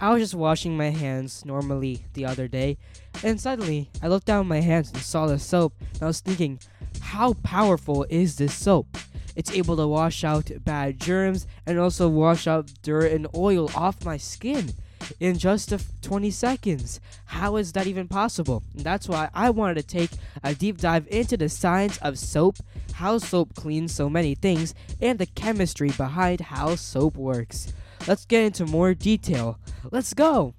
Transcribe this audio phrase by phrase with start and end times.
[0.00, 2.78] I was just washing my hands normally the other day,
[3.22, 6.58] and suddenly I looked down my hands and saw the soap, and I was thinking,
[7.00, 8.98] how powerful is this soap?
[9.36, 14.04] It's able to wash out bad germs and also wash out dirt and oil off
[14.04, 14.72] my skin
[15.20, 15.72] in just
[16.02, 17.00] 20 seconds.
[17.26, 18.62] How is that even possible?
[18.74, 20.10] And that's why I wanted to take
[20.42, 22.56] a deep dive into the science of soap,
[22.94, 27.72] how soap cleans so many things, and the chemistry behind how soap works.
[28.06, 29.58] Let's get into more detail.
[29.90, 30.54] Let's go!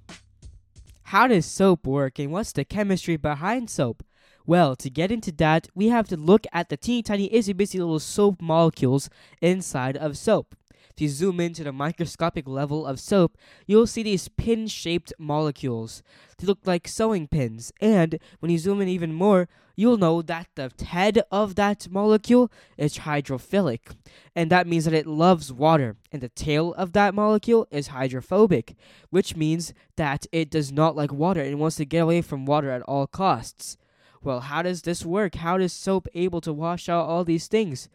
[1.04, 4.02] How does soap work and what's the chemistry behind soap?
[4.44, 7.78] Well, to get into that, we have to look at the teeny tiny itsy bitsy
[7.78, 9.08] little soap molecules
[9.40, 10.56] inside of soap.
[10.94, 13.36] If you zoom into the microscopic level of soap,
[13.66, 16.02] you'll see these pin shaped molecules.
[16.38, 20.48] They look like sewing pins, and when you zoom in even more, you'll know that
[20.54, 23.94] the head of that molecule is hydrophilic,
[24.34, 28.74] and that means that it loves water, and the tail of that molecule is hydrophobic,
[29.10, 32.70] which means that it does not like water and wants to get away from water
[32.70, 33.76] at all costs.
[34.22, 35.36] Well, how does this work?
[35.36, 37.88] How is soap able to wash out all these things?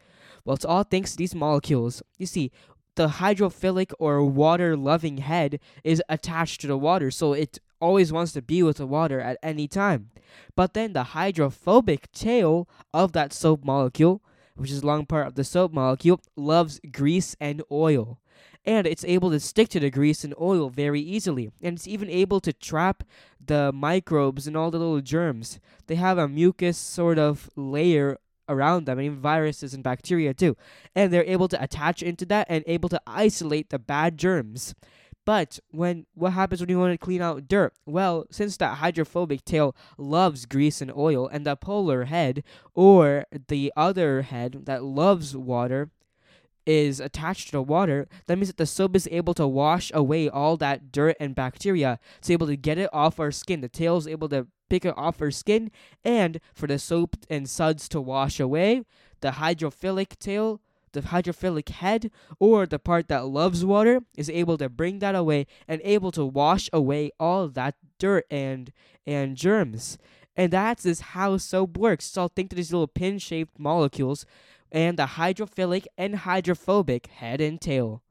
[0.45, 2.01] Well, it's all thanks to these molecules.
[2.17, 2.51] You see,
[2.95, 8.31] the hydrophilic or water loving head is attached to the water, so it always wants
[8.33, 10.11] to be with the water at any time.
[10.55, 14.21] But then the hydrophobic tail of that soap molecule,
[14.55, 18.19] which is a long part of the soap molecule, loves grease and oil.
[18.63, 21.49] And it's able to stick to the grease and oil very easily.
[21.63, 23.03] And it's even able to trap
[23.43, 25.59] the microbes and all the little germs.
[25.87, 28.19] They have a mucus sort of layer
[28.51, 30.55] around them, even viruses and bacteria too.
[30.95, 34.75] And they're able to attach into that and able to isolate the bad germs.
[35.25, 37.73] But when what happens when you want to clean out dirt?
[37.85, 43.71] Well, since that hydrophobic tail loves grease and oil, and the polar head or the
[43.77, 45.89] other head that loves water
[46.65, 50.27] is attached to the water, that means that the soap is able to wash away
[50.27, 51.99] all that dirt and bacteria.
[52.17, 53.61] It's able to get it off our skin.
[53.61, 55.71] The tail is able to it off our skin,
[56.03, 58.83] and for the soap and suds to wash away,
[59.21, 60.61] the hydrophilic tail,
[60.93, 65.47] the hydrophilic head, or the part that loves water is able to bring that away
[65.67, 68.71] and able to wash away all that dirt and
[69.05, 69.97] and germs.
[70.35, 72.05] And that's is how soap works.
[72.05, 74.25] So think of these little pin-shaped molecules
[74.71, 78.01] and the hydrophilic and hydrophobic head and tail.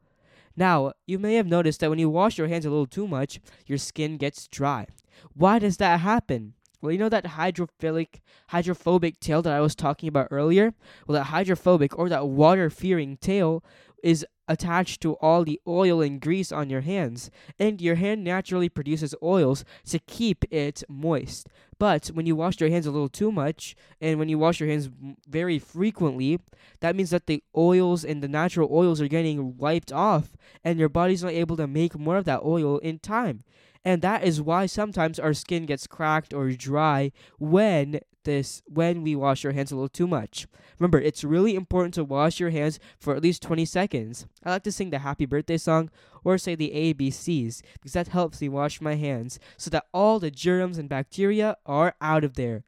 [0.57, 3.41] Now, you may have noticed that when you wash your hands a little too much,
[3.67, 4.87] your skin gets dry.
[5.35, 6.55] Why does that happen?
[6.81, 10.73] Well, you know that hydrophilic, hydrophobic tail that I was talking about earlier?
[11.07, 13.63] Well, that hydrophobic or that water fearing tail
[14.03, 18.69] is attached to all the oil and grease on your hands, and your hand naturally
[18.69, 21.49] produces oils to keep it moist.
[21.79, 24.69] But when you wash your hands a little too much, and when you wash your
[24.69, 24.91] hands
[25.29, 26.41] very frequently,
[26.81, 30.89] that means that the oils and the natural oils are getting wiped off, and your
[30.89, 33.45] body's not able to make more of that oil in time.
[33.85, 39.17] And that is why sometimes our skin gets cracked or dry when this when we
[39.17, 40.47] wash our hands a little too much.
[40.79, 44.27] Remember, it's really important to wash your hands for at least 20 seconds.
[44.45, 45.91] I like to sing the happy birthday song
[46.25, 50.31] or say the ABCs because that helps me wash my hands so that all the
[50.31, 52.65] germs and bacteria are out of there.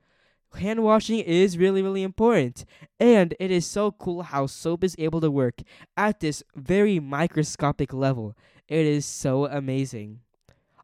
[0.54, 2.66] Hand washing is really, really important.
[3.00, 5.62] And it is so cool how soap is able to work
[5.96, 8.36] at this very microscopic level.
[8.68, 10.20] It is so amazing.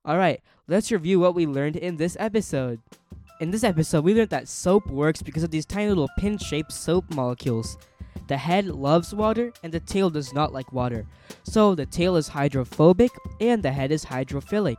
[0.08, 2.80] Alright, let's review what we learned in this episode.
[3.42, 6.72] In this episode, we learned that soap works because of these tiny little pin shaped
[6.72, 7.76] soap molecules.
[8.26, 11.04] The head loves water and the tail does not like water.
[11.42, 14.78] So the tail is hydrophobic and the head is hydrophilic.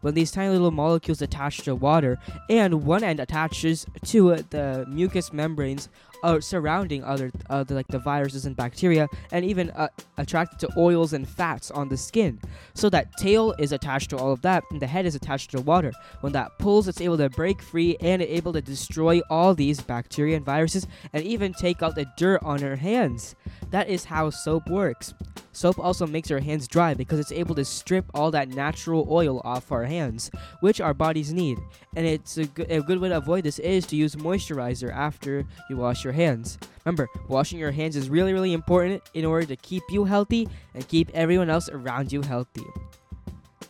[0.00, 2.18] When these tiny little molecules attach to water
[2.48, 5.88] and one end attaches to the mucous membranes
[6.22, 11.12] uh, surrounding other the, like the viruses and bacteria and even uh, attracted to oils
[11.12, 12.40] and fats on the skin.
[12.74, 15.60] So that tail is attached to all of that and the head is attached to
[15.60, 15.92] water.
[16.20, 20.36] When that pulls it's able to break free and able to destroy all these bacteria
[20.36, 23.34] and viruses and even take out the dirt on our hands.
[23.70, 25.14] That is how soap works
[25.56, 29.40] Soap also makes our hands dry because it's able to strip all that natural oil
[29.42, 30.30] off our hands,
[30.60, 31.56] which our bodies need.
[31.96, 35.46] And it's a good, a good way to avoid this is to use moisturizer after
[35.70, 36.58] you wash your hands.
[36.84, 40.86] Remember, washing your hands is really, really important in order to keep you healthy and
[40.88, 42.66] keep everyone else around you healthy.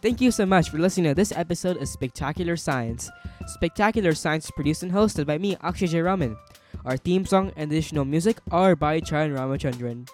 [0.02, 3.08] Thank you so much for listening to this episode of Spectacular Science.
[3.46, 6.00] Spectacular Science is produced and hosted by me, Akshay J.
[6.00, 6.37] Raman.
[6.84, 10.08] Our theme song and additional music are by Charan Ramachandran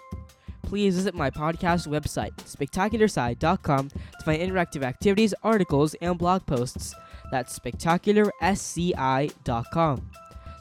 [0.63, 6.95] please visit my podcast website, spectacularsci.com, to find interactive activities, articles, and blog posts.
[7.31, 10.09] That's spectacularsci.com.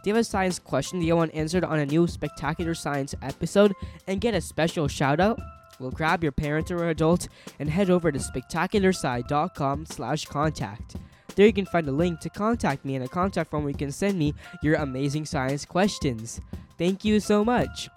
[0.02, 3.14] Do you have a science question that you want answered on a new Spectacular Science
[3.22, 3.72] episode
[4.08, 5.38] and get a special shout out?
[5.78, 7.28] Well, grab your parent or adult
[7.58, 10.96] and head over to spectacularsci.com slash contact.
[11.34, 13.78] There you can find a link to contact me and a contact form where you
[13.78, 16.40] can send me your amazing science questions.
[16.78, 17.88] Thank you so much.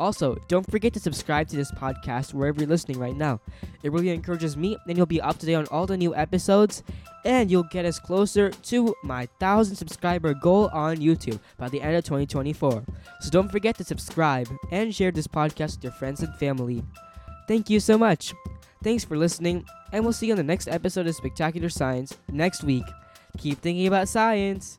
[0.00, 3.38] Also, don't forget to subscribe to this podcast wherever you're listening right now.
[3.82, 6.82] It really encourages me, and you'll be up to date on all the new episodes,
[7.26, 11.96] and you'll get us closer to my 1,000 subscriber goal on YouTube by the end
[11.96, 12.82] of 2024.
[13.20, 16.82] So don't forget to subscribe and share this podcast with your friends and family.
[17.46, 18.32] Thank you so much.
[18.82, 22.64] Thanks for listening, and we'll see you on the next episode of Spectacular Science next
[22.64, 22.84] week.
[23.36, 24.78] Keep thinking about science.